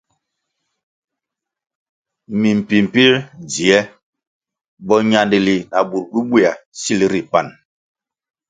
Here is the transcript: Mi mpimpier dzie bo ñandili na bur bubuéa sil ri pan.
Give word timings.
Mi 2.39 2.49
mpimpier 2.59 3.13
dzie 3.49 3.79
bo 4.85 4.95
ñandili 5.11 5.55
na 5.71 5.79
bur 5.89 6.03
bubuéa 6.11 6.51
sil 6.81 6.99
ri 7.11 7.21
pan. 7.31 7.47